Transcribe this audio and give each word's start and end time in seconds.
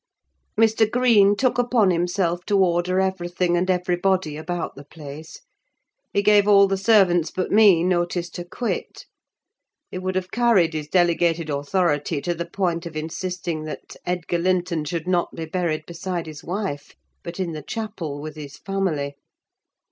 Mr. 0.59 0.89
Green 0.89 1.35
took 1.35 1.59
upon 1.59 1.91
himself 1.91 2.43
to 2.47 2.57
order 2.57 2.99
everything 2.99 3.55
and 3.55 3.69
everybody 3.69 4.35
about 4.35 4.73
the 4.75 4.83
place. 4.83 5.41
He 6.11 6.23
gave 6.23 6.47
all 6.47 6.65
the 6.67 6.75
servants 6.75 7.29
but 7.29 7.51
me, 7.51 7.83
notice 7.83 8.27
to 8.31 8.43
quit. 8.43 9.05
He 9.91 9.99
would 9.99 10.15
have 10.15 10.31
carried 10.31 10.73
his 10.73 10.87
delegated 10.87 11.51
authority 11.51 12.19
to 12.21 12.33
the 12.33 12.49
point 12.49 12.87
of 12.87 12.97
insisting 12.97 13.65
that 13.65 13.95
Edgar 14.03 14.39
Linton 14.39 14.85
should 14.85 15.07
not 15.07 15.35
be 15.35 15.45
buried 15.45 15.85
beside 15.85 16.25
his 16.25 16.43
wife, 16.43 16.95
but 17.21 17.39
in 17.39 17.51
the 17.51 17.61
chapel, 17.61 18.19
with 18.19 18.35
his 18.35 18.57
family. 18.57 19.13